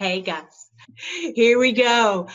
[0.00, 0.70] Hey guys,
[1.34, 2.28] here we go.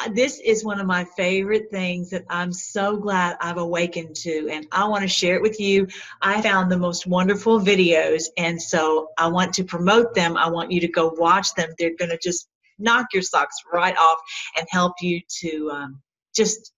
[0.00, 4.48] Uh, this is one of my favorite things that I'm so glad I've awakened to,
[4.50, 5.86] and I want to share it with you.
[6.22, 10.38] I found the most wonderful videos, and so I want to promote them.
[10.38, 11.68] I want you to go watch them.
[11.78, 12.48] They're going to just
[12.78, 14.18] knock your socks right off
[14.56, 16.00] and help you to um,
[16.34, 16.72] just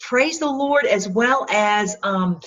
[0.00, 2.40] praise the Lord as well as um,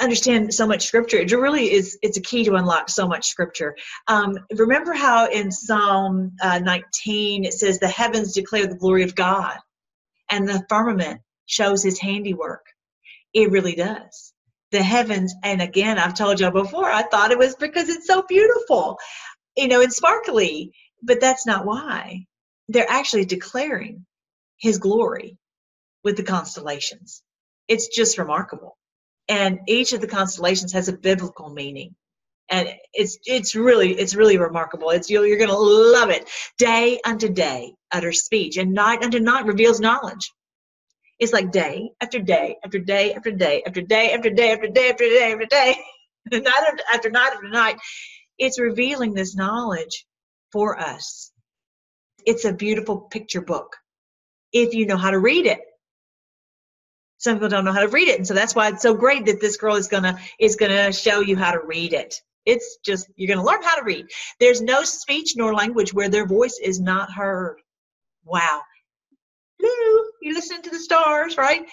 [0.00, 1.18] understand so much scripture.
[1.18, 3.76] It really is it's a key to unlock so much scripture.
[4.08, 9.14] Um, remember how in psalm uh, 19 it says the heavens declare the glory of
[9.14, 9.56] god
[10.30, 12.64] and the firmament shows his handiwork.
[13.32, 14.32] It really does.
[14.72, 18.22] The heavens and again i've told you before i thought it was because it's so
[18.28, 18.98] beautiful
[19.56, 22.26] you know and sparkly but that's not why.
[22.68, 24.06] They're actually declaring
[24.58, 25.38] his glory
[26.04, 27.22] with the constellations.
[27.68, 28.76] It's just remarkable
[29.30, 31.94] and each of the constellations has a biblical meaning.
[32.50, 34.90] And it's it's really it's really remarkable.
[34.90, 36.28] It's you're, to love it.
[36.58, 40.32] Day unto day utter speech and night unto night reveals knowledge.
[41.20, 44.90] It's like day after day after day after day after day after day after day
[44.90, 45.76] after day after day
[46.32, 47.76] night after night after night.
[48.36, 50.06] It's revealing this knowledge
[50.50, 51.30] for us.
[52.26, 53.76] It's a beautiful picture book
[54.52, 55.60] if you know how to read it
[57.20, 58.16] some people don't know how to read it.
[58.16, 61.20] And so that's why it's so great that this girl is gonna is gonna show
[61.20, 62.14] you how to read it.
[62.46, 64.06] It's just you're gonna learn how to read.
[64.40, 67.60] There's no speech nor language where their voice is not heard.
[68.24, 68.62] Wow.
[69.60, 71.66] Hello, you listen to the stars right?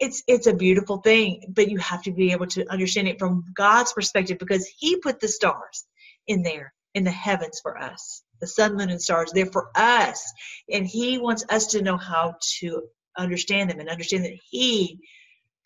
[0.00, 3.44] It's it's a beautiful thing but you have to be able to understand it from
[3.54, 5.86] god's perspective because he put the stars
[6.26, 9.32] in there in the heavens for us the sun moon and stars.
[9.32, 10.22] They're for us.
[10.70, 12.82] And he wants us to know how to
[13.16, 14.98] understand them and understand that He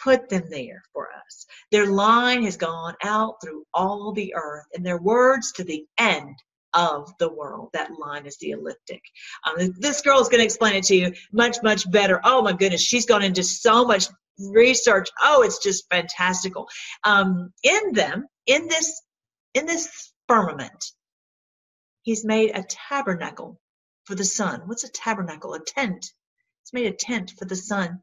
[0.02, 1.46] put them there for us.
[1.70, 6.36] Their line has gone out through all the earth, and their words to the end
[6.72, 7.70] of the world.
[7.72, 9.02] That line is the elliptic.
[9.44, 12.20] Um, this girl is going to explain it to you much, much better.
[12.24, 14.06] Oh my goodness, she's gone into so much
[14.38, 15.08] research.
[15.22, 16.68] Oh, it's just fantastical.
[17.04, 19.02] Um, in them, in this,
[19.54, 20.92] in this firmament,
[22.02, 23.60] he's made a tabernacle
[24.04, 24.62] for the sun.
[24.66, 25.54] What's a tabernacle?
[25.54, 26.12] A tent
[26.62, 28.02] it's made a tent for the sun,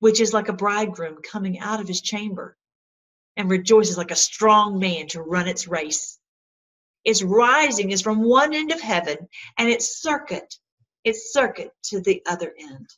[0.00, 2.56] which is like a bridegroom coming out of his chamber
[3.36, 6.18] and rejoices like a strong man to run its race.
[7.04, 9.16] Its rising is from one end of heaven
[9.58, 10.54] and its circuit,
[11.04, 12.88] its circuit to the other end.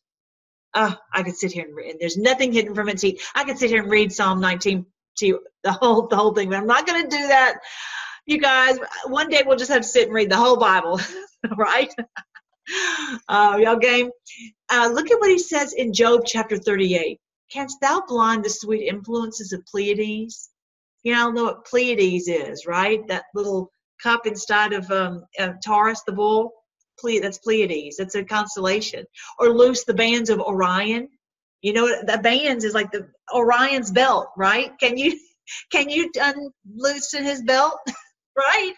[0.75, 1.97] Oh, I could sit here and read.
[2.01, 3.23] There's nothing hidden from its heat.
[3.35, 4.85] I could sit here and read Psalm 19
[5.19, 7.61] to you, the whole the whole thing, but I'm not going to do that.
[8.27, 11.01] You guys, one day we'll just have to sit and read the whole Bible,
[11.57, 11.95] right?
[13.29, 14.11] Uh, y'all game.
[14.71, 17.19] Uh, look at what he says in Job chapter 38.
[17.53, 20.51] Canst thou blind the sweet influences of Pleiades?
[21.03, 23.07] You know, know what Pleiades is, right?
[23.09, 23.71] That little
[24.03, 26.53] cup inside of, um, of Taurus, the bull.
[27.01, 27.97] Ple- that's Pleiades.
[27.97, 29.05] That's a constellation.
[29.39, 31.09] Or loose the bands of Orion.
[31.63, 34.73] You know, the bands is like the Orion's belt, right?
[34.79, 35.19] Can you
[35.73, 37.79] can you unloosen his belt,
[38.37, 38.75] right?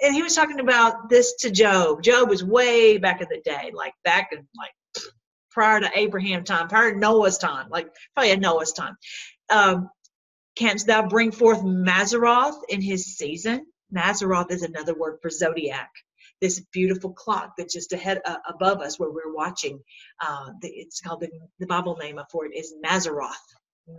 [0.00, 2.02] And he was talking about this to Job.
[2.02, 5.04] Job was way back in the day, like back in like
[5.50, 8.96] prior to Abraham time, prior to Noah's time, like probably at Noah's time.
[9.48, 9.88] Um,
[10.56, 13.66] canst thou bring forth Mazzaroth in his season?
[13.94, 15.90] Mazzaroth is another word for zodiac.
[16.42, 19.80] This beautiful clock that's just ahead uh, above us where we're watching.
[20.20, 23.32] Uh, the, it's called the, the Bible name for it is Mazzaroth.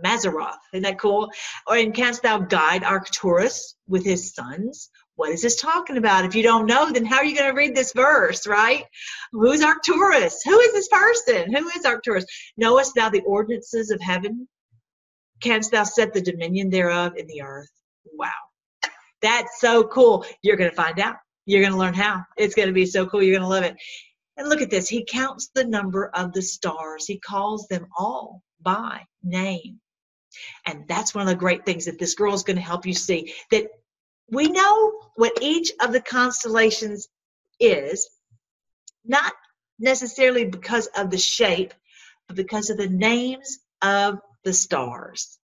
[0.04, 0.58] Mazzaroth.
[0.72, 1.30] Isn't that cool?
[1.66, 4.90] Or in canst thou guide Arcturus with his sons?
[5.18, 6.24] What is this talking about?
[6.24, 8.84] If you don't know, then how are you going to read this verse, right?
[9.32, 10.42] Who's Arcturus?
[10.44, 11.52] Who is this person?
[11.52, 12.24] Who is Arcturus?
[12.56, 14.46] Knowest thou the ordinances of heaven?
[15.42, 17.68] Canst thou set the dominion thereof in the earth?
[18.16, 18.30] Wow.
[19.20, 20.24] That's so cool.
[20.42, 21.16] You're going to find out.
[21.46, 22.22] You're going to learn how.
[22.36, 23.20] It's going to be so cool.
[23.20, 23.74] You're going to love it.
[24.36, 24.88] And look at this.
[24.88, 29.80] He counts the number of the stars, he calls them all by name.
[30.64, 32.94] And that's one of the great things that this girl is going to help you
[32.94, 33.66] see that
[34.30, 37.08] we know what each of the constellations
[37.60, 38.08] is,
[39.04, 39.32] not
[39.78, 41.72] necessarily because of the shape,
[42.26, 45.38] but because of the names of the stars.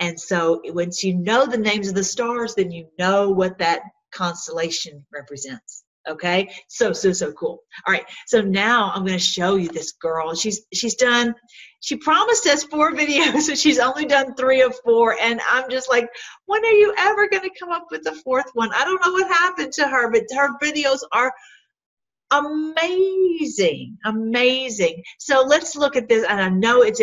[0.00, 3.82] And so once you know the names of the stars, then you know what that
[4.12, 6.48] constellation represents okay?
[6.68, 7.62] So so so cool.
[7.86, 8.04] All right.
[8.26, 10.34] So now i'm going to show you this girl.
[10.34, 11.34] She's she's done
[11.80, 15.88] she promised us four videos and she's only done three of four and i'm just
[15.90, 16.08] like
[16.46, 18.70] when are you ever going to come up with the fourth one?
[18.74, 21.32] I don't know what happened to her but her videos are
[22.32, 27.00] amazing amazing so let's look at this and i know it's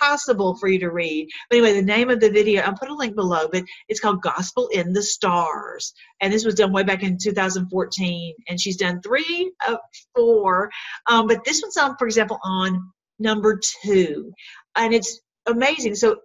[0.00, 1.28] impossible for you to read.
[1.48, 4.22] But anyway, the name of the video, I'll put a link below, but it's called
[4.22, 5.92] Gospel in the Stars.
[6.20, 8.34] And this was done way back in 2014.
[8.48, 9.78] And she's done three of
[10.14, 10.70] four.
[11.08, 14.32] Um, but this one's on, for example, on number two.
[14.76, 15.94] And it's amazing.
[15.94, 16.18] So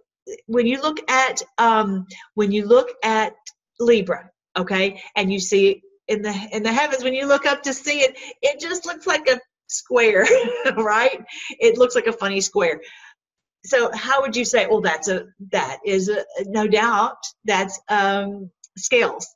[0.46, 3.34] when you look at um, when you look at
[3.80, 7.72] Libra, okay, and you see in the in the heavens when you look up to
[7.72, 10.26] see it, it just looks like a square,
[10.76, 11.24] right?
[11.58, 12.80] It looks like a funny square.
[13.64, 14.66] So how would you say?
[14.66, 19.26] Well, that's a that is a, no doubt that's um, scales,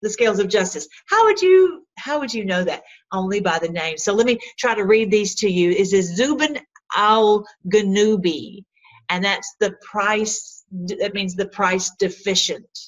[0.00, 0.88] the scales of justice.
[1.06, 2.82] How would you how would you know that?
[3.12, 3.98] Only by the name.
[3.98, 5.70] So let me try to read these to you.
[5.70, 6.58] Is this Zubin
[6.96, 8.64] al Ganubi,
[9.10, 10.64] and that's the price.
[10.72, 12.78] That means the price deficient.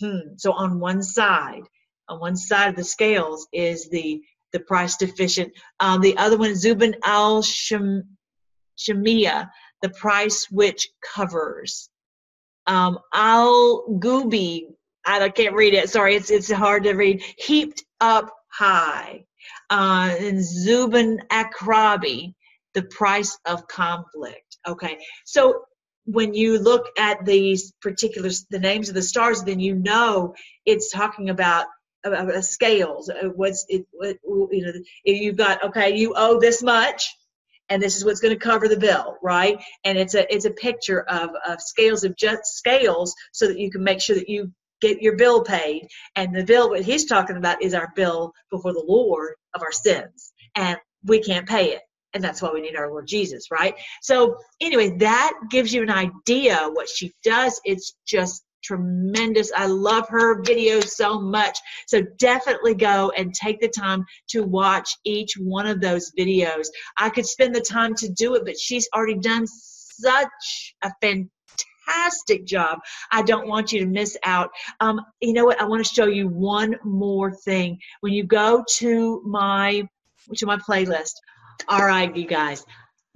[0.00, 0.36] Hmm.
[0.36, 1.62] So on one side,
[2.08, 4.22] on one side of the scales is the
[4.52, 5.52] the price deficient.
[5.80, 8.00] Um, the other one, Zubin al Shamia,
[9.82, 11.90] the price which covers.
[12.66, 14.68] Um, al Gubi,
[15.04, 15.90] I can't read it.
[15.90, 17.22] Sorry, it's it's hard to read.
[17.38, 19.24] Heaped up high.
[19.70, 22.34] Uh, and Zubin Akrabi,
[22.74, 24.58] the price of conflict.
[24.66, 25.62] Okay, so
[26.06, 30.90] when you look at these particular the names of the stars, then you know it's
[30.90, 31.66] talking about
[32.12, 33.10] uh, scales.
[33.34, 33.86] What's it?
[33.92, 34.72] What, you know,
[35.04, 37.14] you've got okay, you owe this much,
[37.68, 39.58] and this is what's going to cover the bill, right?
[39.84, 43.70] And it's a it's a picture of, of scales of just scales, so that you
[43.70, 45.86] can make sure that you get your bill paid.
[46.14, 49.72] And the bill what he's talking about is our bill before the Lord of our
[49.72, 51.82] sins, and we can't pay it.
[52.14, 53.74] And that's why we need our Lord Jesus, right?
[54.00, 57.60] So, anyway, that gives you an idea what she does.
[57.64, 59.52] It's just tremendous.
[59.56, 61.58] I love her videos so much.
[61.86, 66.66] So definitely go and take the time to watch each one of those videos.
[66.98, 72.44] I could spend the time to do it, but she's already done such a fantastic
[72.44, 72.78] job.
[73.12, 74.50] I don't want you to miss out.
[74.80, 75.60] Um, you know what?
[75.60, 77.78] I want to show you one more thing.
[78.00, 79.88] When you go to my
[80.36, 81.12] to my playlist,
[81.68, 82.64] all right, you guys,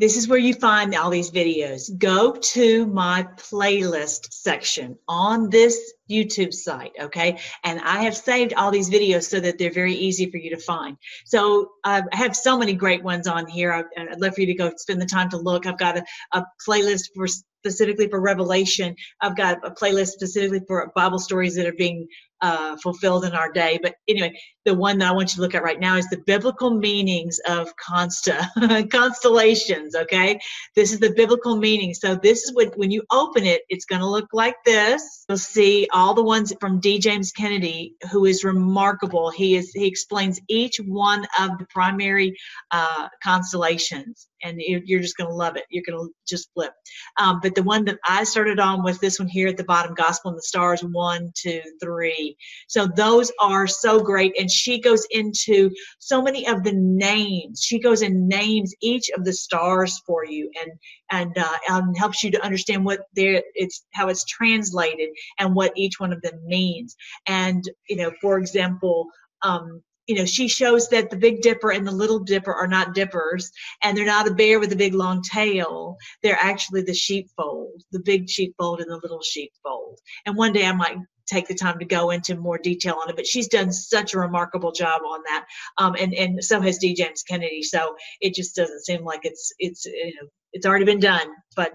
[0.00, 1.96] this is where you find all these videos.
[1.96, 7.38] Go to my playlist section on this YouTube site, okay?
[7.62, 10.56] And I have saved all these videos so that they're very easy for you to
[10.56, 10.96] find.
[11.26, 13.72] So uh, I have so many great ones on here.
[13.72, 15.66] I'd love for you to go spend the time to look.
[15.66, 18.96] I've got a, a playlist for specifically for Revelation.
[19.20, 22.08] I've got a playlist specifically for Bible stories that are being
[22.42, 23.78] uh, fulfilled in our day.
[23.82, 24.32] But anyway,
[24.64, 27.38] the one that I want you to look at right now is the biblical meanings
[27.48, 29.94] of consta constellations.
[29.94, 30.38] Okay,
[30.76, 31.94] this is the biblical meaning.
[31.94, 35.24] So this is what when you open it, it's going to look like this.
[35.28, 36.98] You'll see all the ones from D.
[36.98, 39.30] James Kennedy, who is remarkable.
[39.30, 42.36] He is he explains each one of the primary
[42.70, 45.64] uh, constellations, and you're just going to love it.
[45.70, 46.72] You're going to just flip.
[47.18, 49.94] Um, but the one that I started on was this one here at the bottom,
[49.94, 52.36] Gospel in the Stars, one, two, three.
[52.68, 54.38] So those are so great.
[54.38, 57.62] And she goes into so many of the names.
[57.62, 60.72] She goes and names each of the stars for you and,
[61.10, 65.72] and, uh, um, helps you to understand what they're, it's, how it's translated and what
[65.76, 66.96] each one of them means.
[67.26, 69.08] And, you know, for example,
[69.42, 72.94] um, you know, she shows that the Big Dipper and the Little Dipper are not
[72.94, 75.96] dippers, and they're not a bear with a big long tail.
[76.20, 80.00] They're actually the sheepfold, the big sheepfold and the little sheepfold.
[80.26, 80.96] And one day I might
[81.28, 84.18] take the time to go into more detail on it, but she's done such a
[84.18, 85.46] remarkable job on that.
[85.78, 86.92] Um, and, and so has D.
[86.92, 87.62] James Kennedy.
[87.62, 91.74] So it just doesn't seem like it's, it's, you know, it's already been done, but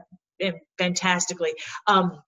[0.77, 1.53] fantastically.
[1.88, 2.21] Um,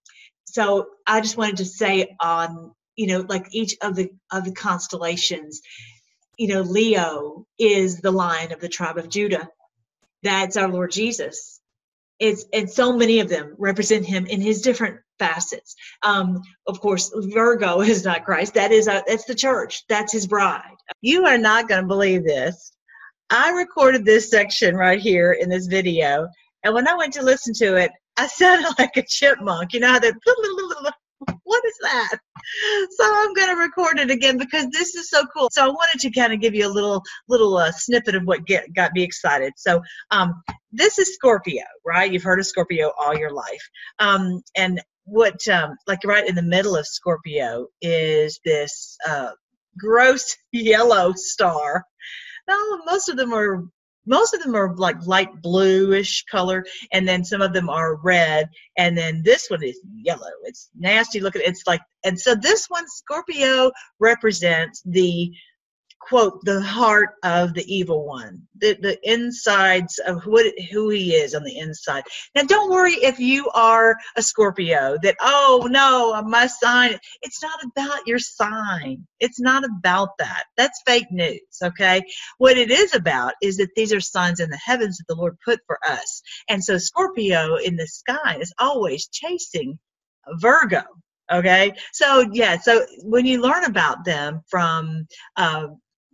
[0.46, 4.54] so I just wanted to say on, you know, like each of the, of the
[4.54, 5.60] constellations,
[6.38, 9.50] you know, Leo is the lion of the tribe of Judah.
[10.24, 11.60] That's our Lord Jesus.
[12.20, 15.76] It's and so many of them represent him in his different facets.
[16.04, 18.54] Um, of course, Virgo is not Christ.
[18.54, 19.84] That is a, that's the church.
[19.88, 20.76] That's his bride.
[21.02, 22.74] You are not going to believe this.
[23.30, 26.28] I recorded this section right here in this video,
[26.64, 29.74] and when I went to listen to it, I sounded like a chipmunk.
[29.74, 30.12] You know how they
[31.44, 32.18] what is that?
[32.92, 35.50] So I'm going to record it again because this is so cool.
[35.52, 38.46] So I wanted to kind of give you a little little uh, snippet of what
[38.46, 39.54] get, got me excited.
[39.58, 39.82] So
[40.12, 42.12] um, this is Scorpio, right?
[42.12, 43.70] You've heard of Scorpio all your life.
[44.00, 49.32] Um, and what um, like right in the middle of Scorpio is this uh,
[49.78, 51.84] gross yellow star.
[52.48, 53.64] Now most of them are
[54.08, 58.50] most of them are like light bluish color and then some of them are red
[58.78, 60.32] and then this one is yellow.
[60.46, 61.42] It's nasty looking.
[61.46, 65.32] It's like and so this one scorpio represents the
[66.00, 71.36] quote the heart of the evil one the, the insides of what who he is
[71.36, 72.04] on the inside.
[72.36, 77.60] Now don't worry if you are a scorpio that oh no my sign it's not
[77.64, 79.06] about your sign.
[79.20, 80.46] It's not about that.
[80.56, 82.02] That's fake news okay?
[82.38, 85.38] What it is about is that these are signs in the heavens that the lord
[85.44, 86.22] put for us.
[86.50, 89.80] And so scorpio in the sky is always chasing
[90.40, 90.84] virgo
[91.32, 91.74] okay?
[91.94, 95.68] So yeah so when you learn about them from uh,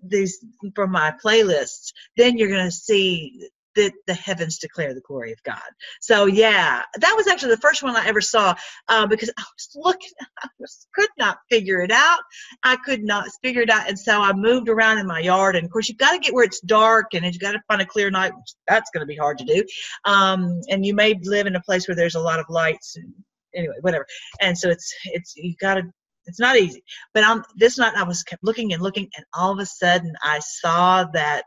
[0.06, 0.44] these
[0.76, 5.42] from my playlists, then you're going to see that the heavens declare the glory of
[5.44, 5.62] God.
[6.00, 8.56] So yeah, that was actually the first one I ever saw
[8.88, 10.10] uh, because I was looking,
[10.44, 12.20] I was, could not figure it out.
[12.64, 15.56] I could not figure it out, and so I moved around in my yard.
[15.56, 17.82] And of course, you've got to get where it's dark, and you've got to find
[17.82, 18.34] a clear night.
[18.68, 19.64] That's going to be hard to do.
[20.06, 22.96] Um, and you may live in a place where there's a lot of lights.
[22.96, 23.14] And,
[23.56, 24.06] anyway, whatever.
[24.42, 25.84] And so it's it's you got to
[26.26, 26.84] it's not easy.
[27.14, 30.14] But on this night, I was kept looking and looking, and all of a sudden,
[30.24, 31.44] I saw that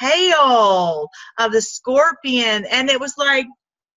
[0.00, 3.46] tail of the scorpion, and it was like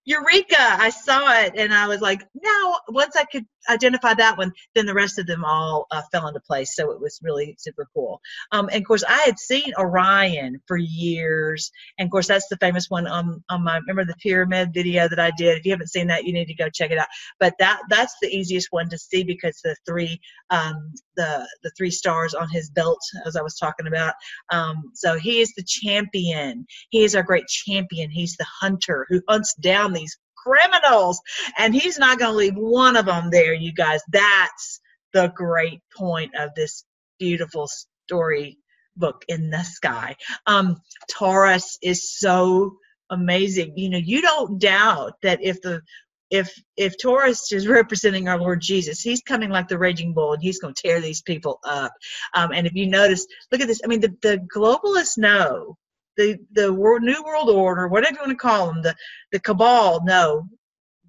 [0.06, 0.58] Eureka!
[0.60, 4.86] I saw it and I was like, now, once I could identify that one, then
[4.86, 6.76] the rest of them all uh, fell into place.
[6.76, 8.22] So it was really super cool.
[8.52, 11.72] Um, and of course, I had seen Orion for years.
[11.98, 15.20] And of course, that's the famous one on, on my, remember the pyramid video that
[15.20, 15.58] I did?
[15.58, 17.08] If you haven't seen that, you need to go check it out.
[17.40, 21.92] But that that's the easiest one to see because the three, um, the, the three
[21.92, 24.14] stars on his belt, as I was talking about.
[24.52, 26.66] Um, so he is the champion.
[26.90, 28.10] He is our great champion.
[28.10, 31.22] He's the hunter who hunts down these criminals.
[31.58, 34.02] And he's not going to leave one of them there, you guys.
[34.12, 34.82] That's
[35.14, 36.86] the great point of this
[37.20, 37.70] beautiful
[38.06, 38.58] story
[38.98, 40.16] book in the sky.
[40.48, 40.78] Um,
[41.10, 42.78] Taurus is so
[43.10, 43.78] amazing.
[43.78, 45.82] You know, you don't doubt that if the
[46.30, 50.42] if if Taurus is representing our Lord Jesus, he's coming like the raging bull, and
[50.42, 51.92] he's going to tear these people up.
[52.34, 53.82] Um, and if you notice, look at this.
[53.84, 55.78] I mean, the the globalists know
[56.18, 58.96] the the world, new world order, whatever you want to call them, the
[59.32, 60.48] the cabal, no,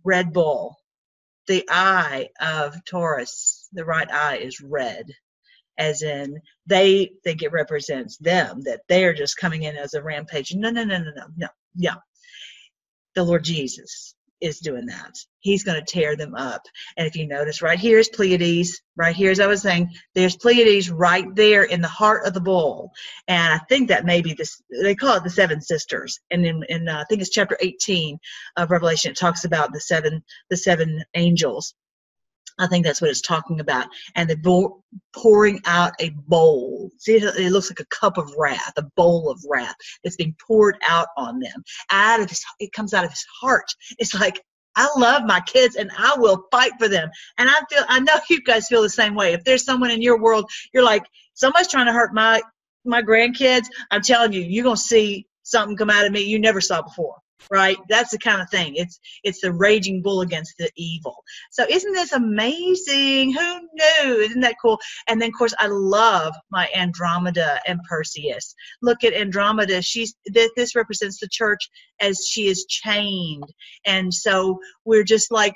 [0.04, 0.76] Red Bull,
[1.46, 5.06] the eye of Taurus, the right eye is red,
[5.78, 10.02] as in they think it represents them that they are just coming in as a
[10.02, 10.54] rampage.
[10.54, 11.94] No, no, no, no, no, no, no.
[13.14, 15.14] The Lord Jesus is doing that.
[15.40, 16.66] He's going to tear them up.
[16.96, 18.80] And if you notice, right here is Pleiades.
[18.94, 22.40] Right here, as I was saying, there's Pleiades right there in the heart of the
[22.40, 22.92] bull.
[23.26, 26.20] And I think that may be this, they call it the seven sisters.
[26.30, 28.18] And in, in uh, I think it's chapter 18
[28.56, 31.74] of Revelation, it talks about the seven, the seven angels.
[32.58, 33.86] I think that's what it's talking about.
[34.14, 34.82] And the bo-
[35.14, 36.90] pouring out a bowl.
[36.98, 40.76] See, it looks like a cup of wrath, a bowl of wrath that's being poured
[40.86, 41.62] out on them.
[41.90, 43.66] Out of his, it comes out of his heart.
[43.98, 44.40] It's like
[44.76, 47.10] I love my kids and I will fight for them.
[47.38, 49.32] And I feel, I know you guys feel the same way.
[49.32, 51.04] If there's someone in your world, you're like,
[51.34, 52.42] somebody's trying to hurt my
[52.84, 53.66] my grandkids.
[53.92, 57.16] I'm telling you, you're gonna see something come out of me you never saw before
[57.50, 57.76] right?
[57.88, 58.74] That's the kind of thing.
[58.76, 61.22] It's it's the raging bull against the evil.
[61.50, 63.32] So isn't this amazing?
[63.32, 64.20] Who knew?
[64.20, 64.78] Isn't that cool?
[65.08, 68.54] And then of course i love my andromeda and perseus.
[68.80, 69.82] Look at andromeda.
[69.82, 71.68] She's this represents the church
[72.00, 73.52] as she is chained.
[73.86, 75.54] And so we're just like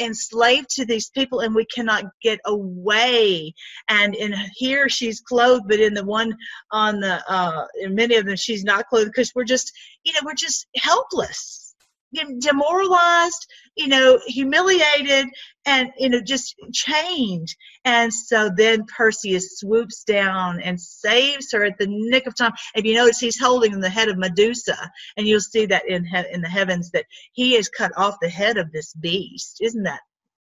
[0.00, 3.52] enslaved to these people and we cannot get away.
[3.88, 6.34] And in here she's clothed but in the one
[6.70, 9.72] on the uh in many of them she's not clothed because we're just
[10.04, 11.19] you know we're just helpless
[12.40, 13.46] demoralized,
[13.76, 15.26] you know, humiliated,
[15.66, 17.48] and you know, just chained.
[17.84, 22.52] And so then Perseus swoops down and saves her at the nick of time.
[22.74, 26.32] If you notice, he's holding the head of Medusa, and you'll see that in he-
[26.32, 29.58] in the heavens that he has cut off the head of this beast.
[29.60, 30.00] Isn't that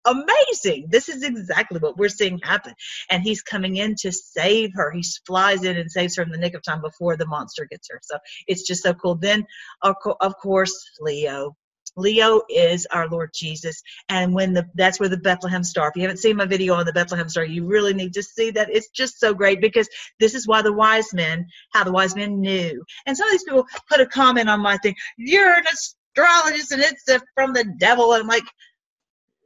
[0.09, 0.87] amazing.
[0.89, 2.73] This is exactly what we're seeing happen.
[3.09, 4.91] And he's coming in to save her.
[4.91, 7.87] He flies in and saves her in the nick of time before the monster gets
[7.91, 7.99] her.
[8.03, 9.15] So it's just so cool.
[9.15, 9.45] Then,
[9.81, 9.95] of
[10.41, 11.55] course, Leo.
[11.97, 15.89] Leo is our Lord Jesus, and when the that's where the Bethlehem star.
[15.89, 18.51] If you haven't seen my video on the Bethlehem star, you really need to see
[18.51, 18.69] that.
[18.71, 19.89] It's just so great because
[20.19, 22.85] this is why the wise men, how the wise men knew.
[23.05, 24.95] And some of these people put a comment on my thing.
[25.17, 28.13] You're an astrologist, and it's from the devil.
[28.13, 28.45] And I'm like,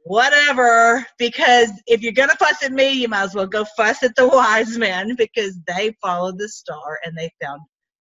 [0.04, 4.14] whatever because if you're gonna fuss at me you might as well go fuss at
[4.16, 7.60] the wise men because they followed the star and they found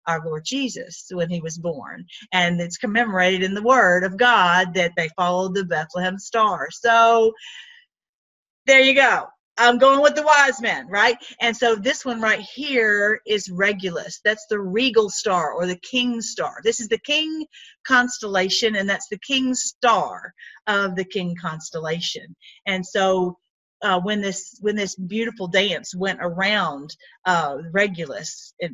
[0.07, 2.05] our lord jesus when he was born.
[2.33, 6.69] And it's commemorated in the word of god that they followed the bethlehem star.
[6.71, 7.33] So
[8.67, 9.27] there you go
[9.59, 11.17] I'm going with the wise men, right?
[11.41, 14.21] And so this one right here is Regulus.
[14.25, 16.57] That's the regal star or the king star.
[16.63, 17.47] This is the king
[17.87, 20.33] constellation, and that's the king star
[20.67, 22.37] of the king constellation.
[22.67, 23.39] And so
[23.83, 26.95] uh, when this when this beautiful dance went around
[27.27, 28.73] uh, Regulus, it,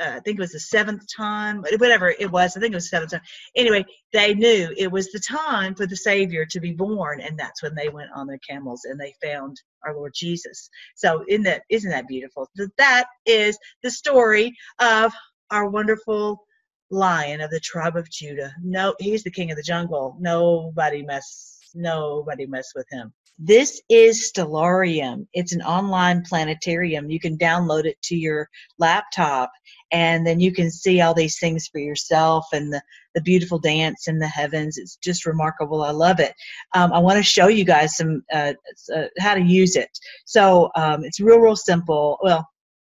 [0.00, 2.56] uh, I think it was the seventh time, whatever it was.
[2.56, 3.20] I think it was the seventh time.
[3.56, 7.62] Anyway, they knew it was the time for the Savior to be born, and that's
[7.62, 10.70] when they went on their camels and they found our Lord Jesus.
[10.96, 12.48] So, in that, isn't that beautiful?
[12.78, 15.12] That is the story of
[15.50, 16.44] our wonderful
[16.90, 18.54] lion of the tribe of Judah.
[18.62, 20.16] No, he's the king of the jungle.
[20.20, 23.12] Nobody mess, nobody mess with him.
[23.44, 25.26] This is Stellarium.
[25.32, 27.10] It's an online planetarium.
[27.10, 29.50] You can download it to your laptop
[29.90, 32.80] and then you can see all these things for yourself and the,
[33.16, 34.78] the beautiful dance in the heavens.
[34.78, 35.82] It's just remarkable.
[35.82, 36.34] I love it.
[36.76, 38.52] Um, I want to show you guys some uh,
[38.94, 39.90] uh, how to use it.
[40.24, 42.18] So um, it's real, real simple.
[42.22, 42.48] Well,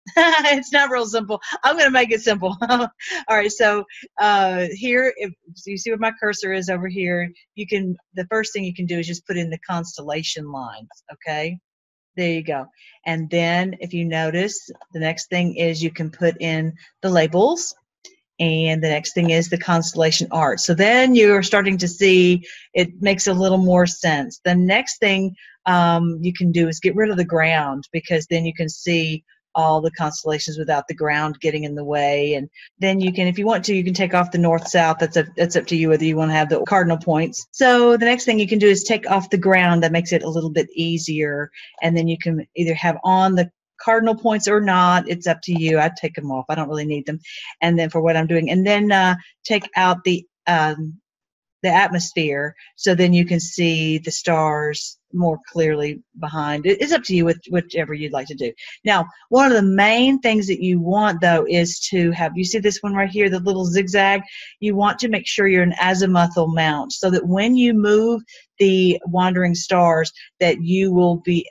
[0.16, 1.40] it's not real simple.
[1.64, 2.56] I'm going to make it simple.
[2.70, 2.88] All
[3.28, 3.50] right.
[3.50, 3.84] So
[4.20, 5.32] uh, here, if
[5.66, 8.86] you see where my cursor is over here, you can, the first thing you can
[8.86, 10.88] do is just put in the constellation lines.
[11.12, 11.58] Okay.
[12.16, 12.66] There you go.
[13.04, 16.72] And then if you notice, the next thing is you can put in
[17.02, 17.74] the labels.
[18.38, 20.60] And the next thing is the constellation art.
[20.60, 22.44] So then you're starting to see
[22.74, 24.40] it makes a little more sense.
[24.44, 25.34] The next thing
[25.64, 29.24] um, you can do is get rid of the ground because then you can see
[29.56, 32.34] all the constellations without the ground getting in the way.
[32.34, 32.48] And
[32.78, 34.98] then you can, if you want to, you can take off the north south.
[35.00, 37.46] That's up, that's up to you whether you want to have the cardinal points.
[37.50, 39.82] So the next thing you can do is take off the ground.
[39.82, 41.50] That makes it a little bit easier.
[41.82, 45.08] And then you can either have on the cardinal points or not.
[45.08, 45.78] It's up to you.
[45.78, 46.46] I take them off.
[46.48, 47.20] I don't really need them.
[47.60, 51.00] And then for what I'm doing, and then uh, take out the um,
[51.62, 56.66] the atmosphere so then you can see the stars more clearly behind.
[56.66, 58.52] It's up to you with whichever you'd like to do.
[58.84, 62.58] Now one of the main things that you want though is to have you see
[62.58, 64.22] this one right here the little zigzag?
[64.60, 68.22] You want to make sure you're an azimuthal mount so that when you move
[68.58, 71.48] the wandering stars that you will be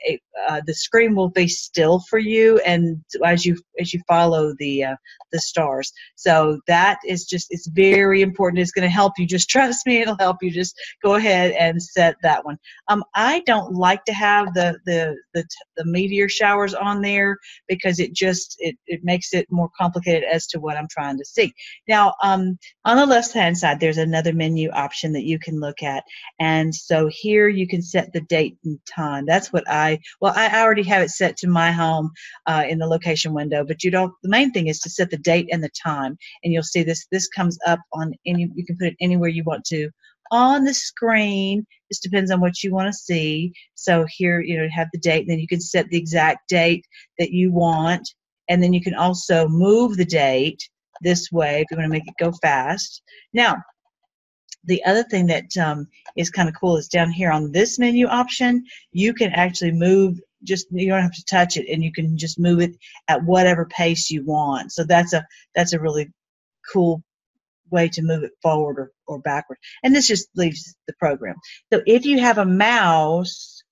[0.48, 4.84] uh, the screen will be still for you and as you as you follow the
[4.84, 4.96] uh,
[5.32, 5.92] the stars.
[6.14, 8.60] So that is just it's very important.
[8.60, 9.26] It's going to help you.
[9.26, 10.50] Just trust me it'll help you.
[10.50, 12.58] Just go ahead and set that one.
[12.88, 15.44] Um i don't like to have the the the,
[15.76, 17.36] the meteor showers on there
[17.68, 21.24] because it just it, it makes it more complicated as to what i'm trying to
[21.24, 21.52] see.
[21.88, 25.82] Now um on the left hand side there's another menu option that you can look
[25.82, 26.04] at.
[26.38, 29.26] And so so here you can set the date and time.
[29.26, 32.10] That's what I, well, I already have it set to my home
[32.46, 35.18] uh, in the location window, but you don't, the main thing is to set the
[35.18, 36.16] date and the time.
[36.42, 39.44] And you'll see this, this comes up on any, you can put it anywhere you
[39.44, 39.90] want to
[40.30, 41.66] on the screen.
[41.90, 43.52] This depends on what you want to see.
[43.74, 46.84] So here, you know, have the date, and then you can set the exact date
[47.18, 48.08] that you want.
[48.48, 50.62] And then you can also move the date
[51.02, 53.02] this way if you want to make it go fast.
[53.34, 53.56] Now,
[54.66, 58.06] the other thing that um, is kind of cool is down here on this menu
[58.06, 62.16] option, you can actually move just you don't have to touch it and you can
[62.16, 62.76] just move it
[63.08, 64.72] at whatever pace you want.
[64.72, 66.12] So that's a that's a really
[66.72, 67.02] cool
[67.70, 69.58] way to move it forward or, or backward.
[69.82, 71.36] And this just leaves the program.
[71.72, 73.62] So if you have a mouse,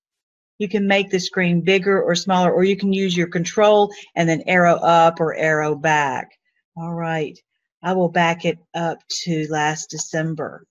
[0.58, 4.28] you can make the screen bigger or smaller, or you can use your control and
[4.28, 6.30] then arrow up or arrow back.
[6.76, 7.38] All right.
[7.82, 10.64] I will back it up to last December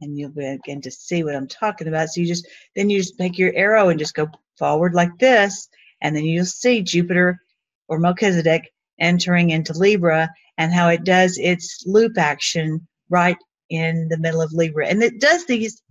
[0.00, 2.08] and you'll begin to see what I'm talking about.
[2.08, 4.28] So you just then you just make your arrow and just go
[4.58, 5.68] forward like this,
[6.02, 7.38] and then you'll see Jupiter
[7.88, 13.36] or Melchizedek entering into Libra and how it does its loop action right
[13.70, 14.86] in the middle of Libra.
[14.86, 15.82] And it does these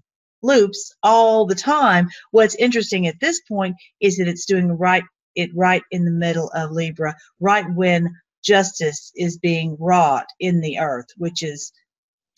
[0.41, 2.07] loops all the time.
[2.31, 5.03] What's interesting at this point is that it's doing right
[5.35, 8.13] it right in the middle of Libra, right when
[8.43, 11.71] justice is being wrought in the earth, which is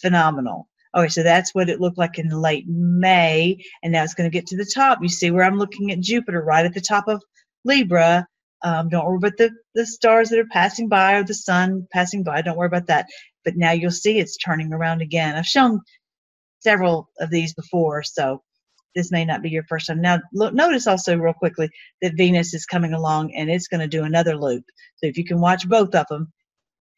[0.01, 0.69] phenomenal.
[0.95, 3.58] Okay, so that's what it looked like in late May.
[3.84, 4.99] And now it's going to get to the top.
[5.01, 7.21] You see where I'm looking at Jupiter right at the top of
[7.65, 8.25] Libra.
[8.63, 12.23] Um, don't worry about the, the stars that are passing by or the sun passing
[12.23, 12.41] by.
[12.41, 13.08] Don't worry about that.
[13.43, 15.36] But now you'll see it's turning around again.
[15.36, 15.81] I've shown
[16.62, 18.41] several of these before, so
[18.95, 20.01] this may not be your first time.
[20.01, 21.69] Now, look, notice also real quickly
[22.01, 24.63] that Venus is coming along and it's going to do another loop.
[24.95, 26.31] So if you can watch both of them,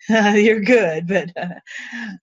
[0.09, 1.07] you're good.
[1.07, 1.59] But uh,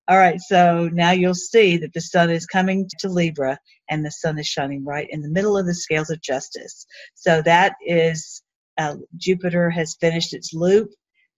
[0.09, 3.59] all right, so now you'll see that the sun is coming to Libra
[3.91, 6.87] and the sun is shining right in the middle of the scales of justice.
[7.15, 8.43] So that is
[8.79, 10.91] uh, Jupiter has finished its loop.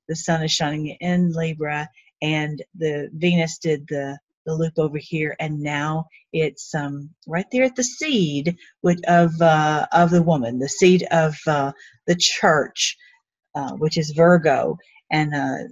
[0.09, 1.88] The sun is shining in Libra,
[2.22, 7.64] and the Venus did the the loop over here, and now it's um, right there
[7.64, 11.72] at the seed with, of uh, of the woman, the seed of uh,
[12.07, 12.96] the church,
[13.57, 14.77] uh, which is Virgo,
[15.11, 15.68] and uh,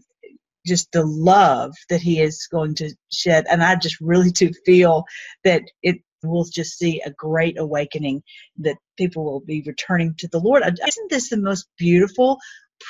[0.67, 3.47] just the love that he is going to shed.
[3.51, 5.05] And I just really do feel
[5.45, 8.23] that it we'll just see a great awakening
[8.59, 10.63] that people will be returning to the Lord.
[10.63, 12.39] Isn't this the most beautiful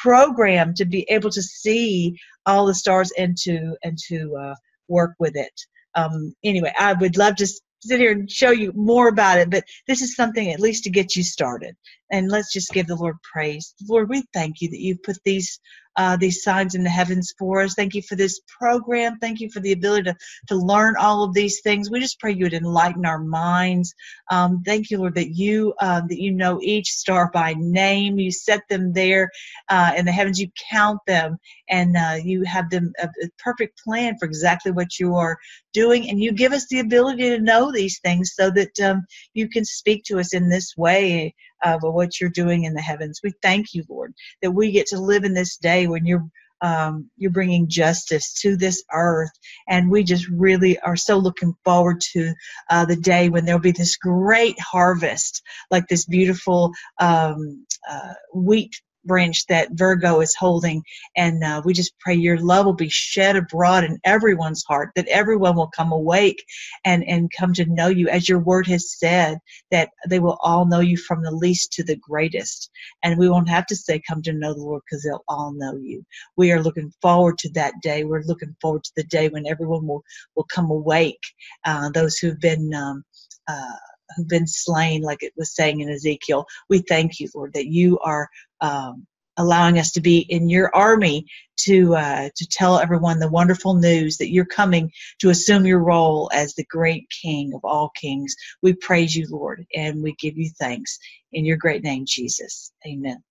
[0.03, 4.55] program to be able to see all the stars and to and to uh,
[4.89, 5.61] work with it?
[5.95, 9.65] Um, anyway, I would love to sit here and show you more about it, but
[9.87, 11.77] this is something at least to get you started.
[12.11, 13.75] And let's just give the Lord praise.
[13.89, 15.61] Lord, we thank you that you've put these
[15.97, 17.75] uh, these signs in the heavens for us.
[17.75, 19.19] Thank you for this program.
[19.19, 20.17] Thank you for the ability to,
[20.49, 21.91] to learn all of these things.
[21.91, 23.95] We just pray you would enlighten our minds.
[24.31, 28.19] Um, thank you, Lord, that you uh, that you know each star by name.
[28.19, 29.31] You set them there
[29.69, 30.41] uh, in the heavens.
[30.41, 34.99] You count them, and uh, you have them a, a perfect plan for exactly what
[34.99, 35.39] you are
[35.73, 36.09] doing.
[36.09, 39.05] And you give us the ability to know these things so that um,
[39.35, 43.21] you can speak to us in this way of what you're doing in the heavens.
[43.23, 46.27] We thank you, Lord, that we get to live in this day when you're
[46.61, 49.33] um, you're bringing justice to this earth,
[49.69, 52.33] and we just really are so looking forward to
[52.71, 58.81] uh, the day when there'll be this great harvest, like this beautiful um, uh, wheat
[59.05, 60.83] branch that Virgo is holding.
[61.17, 65.09] And uh, we just pray your love will be shed abroad in everyone's heart, that
[65.09, 66.45] everyone will come awake
[66.85, 69.39] and, and come to know you, as your word has said,
[69.71, 72.71] that they will all know you from the least to the greatest.
[73.03, 75.77] And we won't have to say, come to know the Lord, because they'll all know
[75.77, 76.05] you.
[76.37, 78.05] We are looking forward to that day.
[78.05, 80.05] We're looking forward to the day when everyone will,
[80.37, 81.23] will come awake,
[81.65, 82.73] uh, those who've been.
[82.75, 83.05] Um,
[83.47, 83.77] uh,
[84.17, 86.47] who've been slain, like it was saying in Ezekiel.
[86.69, 88.29] We thank you, Lord, that you are
[88.65, 89.07] um,
[89.39, 91.27] allowing us to be in your army
[91.59, 96.31] to uh, to tell everyone the wonderful news that you're coming to assume your role
[96.35, 98.37] as the great King of all kings.
[98.63, 100.99] We praise you, Lord, and we give you thanks
[101.33, 102.73] in your great name, Jesus.
[102.89, 103.23] Amen.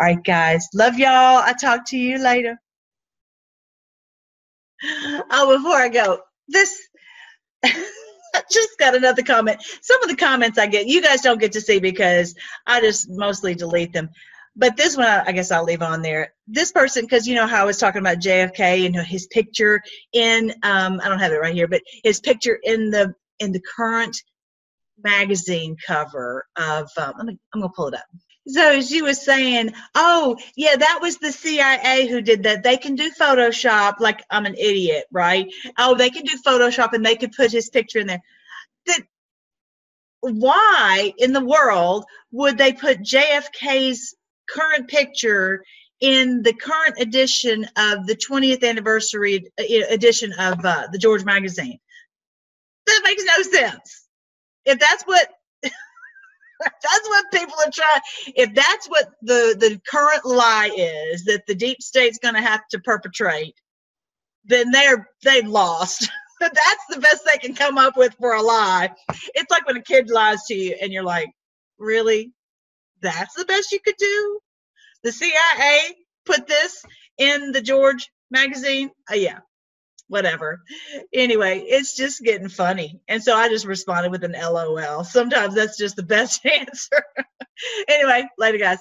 [0.00, 1.10] All right, guys, love y'all.
[1.44, 2.58] I'll talk to you later.
[5.32, 6.80] Oh, before I go, this.
[7.64, 9.62] I just got another comment.
[9.82, 12.34] Some of the comments I get, you guys don't get to see because
[12.66, 14.10] I just mostly delete them.
[14.58, 16.34] But this one, I guess I'll leave on there.
[16.48, 19.80] This person, because you know how I was talking about JFK and his picture
[20.12, 23.60] in, um, I don't have it right here, but his picture in the in the
[23.60, 24.20] current
[25.02, 26.90] magazine cover of.
[26.96, 28.04] Um, I'm gonna pull it up.
[28.48, 32.64] So she was saying, "Oh, yeah, that was the CIA who did that.
[32.64, 34.00] They can do Photoshop.
[34.00, 35.52] Like I'm an idiot, right?
[35.78, 38.22] Oh, they can do Photoshop, and they could put his picture in there.
[38.86, 39.02] That
[40.20, 44.16] why in the world would they put JFK's
[44.48, 45.62] current picture
[46.00, 51.78] in the current edition of the 20th anniversary uh, edition of uh, the George magazine.
[52.86, 54.06] That makes no sense.
[54.64, 55.28] If that's what
[55.62, 58.00] that's what people are trying
[58.36, 62.66] if that's what the the current lie is that the deep state's going to have
[62.70, 63.54] to perpetrate
[64.44, 68.90] then they're they've lost that's the best they can come up with for a lie
[69.34, 71.30] it's like when a kid lies to you and you're like
[71.78, 72.32] really
[73.02, 74.40] that's the best you could do
[75.02, 75.94] the CIA
[76.26, 76.84] put this
[77.18, 78.90] in the George magazine.
[79.10, 79.38] Uh, yeah,
[80.08, 80.60] whatever.
[81.12, 83.00] Anyway, it's just getting funny.
[83.08, 85.04] And so I just responded with an LOL.
[85.04, 87.02] Sometimes that's just the best answer.
[87.88, 88.78] anyway, later, guys.